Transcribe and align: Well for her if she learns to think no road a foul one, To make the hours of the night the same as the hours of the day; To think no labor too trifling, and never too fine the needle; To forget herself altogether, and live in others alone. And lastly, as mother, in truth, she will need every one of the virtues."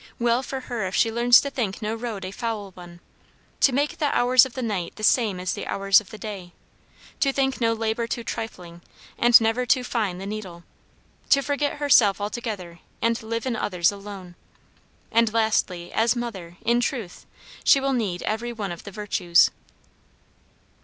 Well 0.17 0.41
for 0.41 0.61
her 0.61 0.87
if 0.87 0.95
she 0.95 1.11
learns 1.11 1.41
to 1.41 1.51
think 1.51 1.79
no 1.79 1.93
road 1.93 2.25
a 2.25 2.31
foul 2.31 2.71
one, 2.71 3.01
To 3.59 3.71
make 3.71 3.99
the 3.99 4.07
hours 4.07 4.47
of 4.47 4.53
the 4.53 4.63
night 4.63 4.95
the 4.95 5.03
same 5.03 5.39
as 5.39 5.53
the 5.53 5.67
hours 5.67 6.01
of 6.01 6.09
the 6.09 6.17
day; 6.17 6.53
To 7.19 7.31
think 7.31 7.61
no 7.61 7.71
labor 7.73 8.07
too 8.07 8.23
trifling, 8.23 8.81
and 9.19 9.39
never 9.39 9.63
too 9.67 9.83
fine 9.83 10.17
the 10.17 10.25
needle; 10.25 10.63
To 11.29 11.43
forget 11.43 11.77
herself 11.77 12.19
altogether, 12.19 12.79
and 12.99 13.21
live 13.21 13.45
in 13.45 13.55
others 13.55 13.91
alone. 13.91 14.33
And 15.11 15.31
lastly, 15.31 15.93
as 15.93 16.15
mother, 16.15 16.57
in 16.63 16.79
truth, 16.79 17.27
she 17.63 17.79
will 17.79 17.93
need 17.93 18.23
every 18.23 18.51
one 18.51 18.71
of 18.71 18.85
the 18.85 18.91
virtues." 18.91 19.51